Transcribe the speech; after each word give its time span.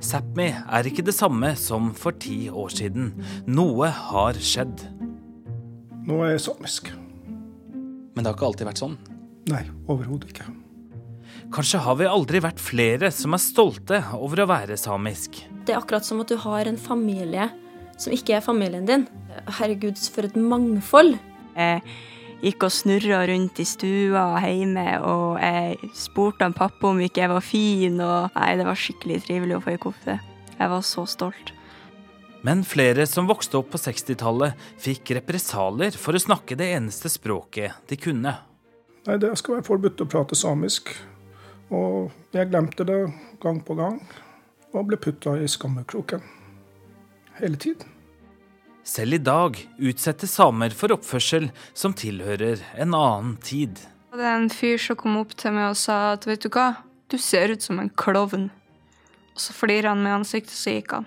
Sápmi 0.00 0.48
er 0.48 0.86
ikke 0.88 1.04
det 1.04 1.12
samme 1.12 1.52
som 1.60 1.90
for 1.96 2.16
ti 2.16 2.46
år 2.48 2.72
siden. 2.72 3.12
Noe 3.50 3.90
har 3.92 4.38
skjedd. 4.40 4.86
Nå 6.08 6.22
er 6.24 6.34
jeg 6.34 6.44
samisk. 6.46 6.88
Men 8.14 8.24
det 8.24 8.30
har 8.30 8.38
ikke 8.38 8.48
alltid 8.48 8.70
vært 8.70 8.80
sånn? 8.80 8.96
Nei, 9.50 9.62
overhodet 9.92 10.32
ikke. 10.32 10.48
Kanskje 11.52 11.82
har 11.84 11.98
vi 12.00 12.08
aldri 12.08 12.40
vært 12.42 12.62
flere 12.62 13.10
som 13.12 13.36
er 13.36 13.42
stolte 13.42 14.00
over 14.16 14.42
å 14.42 14.48
være 14.50 14.78
samisk. 14.80 15.42
Det 15.66 15.74
er 15.74 15.82
akkurat 15.82 16.06
som 16.06 16.22
at 16.24 16.32
du 16.32 16.38
har 16.40 16.70
en 16.70 16.80
familie 16.80 17.50
som 18.00 18.14
ikke 18.16 18.38
er 18.38 18.44
familien 18.44 18.88
din. 18.88 19.04
Herregud, 19.58 20.00
for 20.14 20.26
et 20.28 20.38
mangfold. 20.38 21.18
Jeg 21.52 21.84
gikk 22.40 22.64
og 22.66 22.72
snurra 22.72 23.22
rundt 23.28 23.60
i 23.60 23.66
stua 23.68 24.24
hjemme, 24.44 24.86
og 25.04 25.38
jeg 25.40 25.92
spurte 25.96 26.46
han 26.46 26.56
pappa 26.56 26.90
om 26.90 27.00
ikke 27.04 27.24
jeg 27.24 27.32
var 27.32 27.44
fin, 27.44 28.00
og 28.00 28.36
nei, 28.36 28.50
det 28.58 28.66
var 28.68 28.78
skikkelig 28.80 29.22
trivelig 29.26 29.58
å 29.58 29.64
få 29.64 29.74
ei 29.74 29.80
kofte. 29.82 30.18
Jeg 30.56 30.72
var 30.72 30.84
så 30.84 31.06
stolt. 31.08 31.52
Men 32.44 32.64
flere 32.64 33.04
som 33.08 33.28
vokste 33.28 33.58
opp 33.60 33.74
på 33.74 33.80
60-tallet, 33.80 34.56
fikk 34.80 35.12
represalier 35.18 35.96
for 36.00 36.16
å 36.16 36.22
snakke 36.22 36.56
det 36.56 36.70
eneste 36.78 37.12
språket 37.12 37.76
de 37.90 38.00
kunne. 38.00 38.32
Nei, 39.06 39.16
det 39.20 39.34
skal 39.40 39.58
være 39.58 39.68
forbudt 39.68 40.00
å 40.04 40.08
prate 40.08 40.36
samisk. 40.38 40.92
Og 41.70 42.10
jeg 42.34 42.48
glemte 42.50 42.84
det 42.88 42.98
gang 43.42 43.60
på 43.64 43.76
gang, 43.78 44.00
og 44.72 44.88
ble 44.88 44.98
putta 45.00 45.36
i 45.38 45.48
skammekroken. 45.48 46.24
Hele 47.40 47.60
tiden. 47.60 47.99
Selv 48.90 49.14
i 49.14 49.18
dag 49.22 49.54
utsettes 49.78 50.32
samer 50.34 50.72
for 50.74 50.90
oppførsel 50.90 51.44
som 51.78 51.92
tilhører 51.94 52.58
en 52.74 52.94
annen 52.96 53.36
tid. 53.38 53.78
Det 54.10 54.24
er 54.24 54.34
en 54.34 54.50
fyr 54.50 54.80
som 54.82 54.98
kom 54.98 55.20
opp 55.20 55.36
til 55.38 55.54
meg 55.54 55.68
og 55.68 55.78
sa 55.78 56.16
at 56.16 56.26
vet 56.26 56.42
du 56.42 56.48
hva, 56.50 56.72
du 57.06 57.14
ser 57.22 57.54
ut 57.54 57.62
som 57.62 57.78
en 57.78 57.92
klovn. 58.02 58.48
Og 59.30 59.44
så 59.44 59.54
flirer 59.54 59.92
han 59.92 60.02
med 60.02 60.16
ansiktet, 60.16 60.56
så 60.58 60.74
gikk 60.74 60.96
han. 60.96 61.06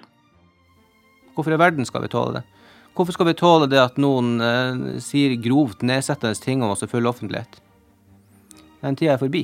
Hvorfor 1.35 1.57
i 1.57 1.59
verden 1.59 1.83
skal 1.89 2.05
vi 2.05 2.11
tåle 2.13 2.37
det? 2.37 2.45
Hvorfor 2.95 3.17
skal 3.17 3.27
vi 3.33 3.35
tåle 3.41 3.67
det 3.67 3.81
at 3.81 3.99
noen 3.99 4.37
eh, 4.39 5.03
sier 5.03 5.35
grovt 5.43 5.83
nedsettende 5.83 6.39
ting 6.39 6.63
om 6.63 6.71
oss 6.71 6.85
i 6.85 6.91
full 6.91 7.09
offentlighet? 7.09 7.59
Den 8.79 8.95
tida 8.95 9.17
er 9.17 9.23
forbi. 9.25 9.43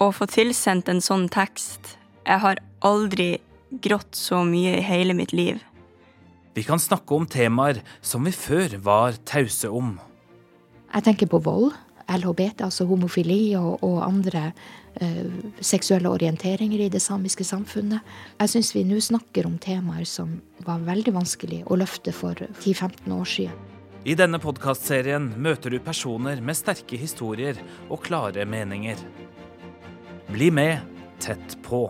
Å 0.00 0.10
få 0.16 0.26
tilsendt 0.32 0.88
en 0.88 1.02
sånn 1.04 1.28
tekst 1.28 1.94
Jeg 2.24 2.40
har 2.42 2.58
aldri 2.82 3.36
grått 3.84 4.16
så 4.16 4.42
mye 4.42 4.80
i 4.80 4.86
hele 4.86 5.14
mitt 5.14 5.36
liv. 5.36 5.60
Vi 6.54 6.64
kan 6.66 6.82
snakke 6.82 7.14
om 7.14 7.28
temaer 7.30 7.78
som 8.02 8.24
vi 8.26 8.32
før 8.34 8.74
var 8.82 9.18
tause 9.28 9.70
om. 9.70 9.94
Jeg 10.90 11.06
tenker 11.06 11.30
på 11.30 11.38
vold, 11.44 11.70
LHBT, 12.10 12.64
altså 12.66 12.88
homofili 12.90 13.54
og, 13.54 13.84
og 13.86 14.00
andre 14.02 14.48
eh, 14.98 15.28
seksuelle 15.62 16.10
orienteringer 16.10 16.82
i 16.82 16.88
det 16.90 17.02
samiske 17.04 17.46
samfunnet. 17.46 18.02
Jeg 18.40 18.50
syns 18.54 18.72
vi 18.74 18.82
nå 18.88 18.98
snakker 18.98 19.46
om 19.46 19.60
temaer 19.62 20.08
som 20.08 20.40
var 20.66 20.82
veldig 20.88 21.14
vanskelig 21.14 21.62
å 21.70 21.78
løfte 21.78 22.14
for 22.16 22.34
10-15 22.34 23.14
år 23.14 23.30
siden. 23.30 23.66
I 24.08 24.16
denne 24.16 24.40
podkastserien 24.40 25.28
møter 25.38 25.70
du 25.70 25.78
personer 25.84 26.40
med 26.42 26.56
sterke 26.58 26.98
historier 26.98 27.58
og 27.90 28.00
klare 28.06 28.46
meninger. 28.48 28.98
Bli 30.32 30.50
med 30.50 30.80
tett 31.20 31.58
på. 31.62 31.84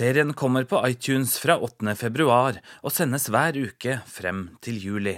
Serien 0.00 0.32
kommer 0.32 0.64
på 0.64 0.78
iTunes 0.88 1.34
fra 1.36 1.58
8. 1.60 1.92
februar 1.92 2.56
og 2.80 2.92
sendes 2.94 3.26
hver 3.28 3.58
uke 3.60 3.98
frem 4.08 4.38
til 4.64 4.78
juli. 4.80 5.12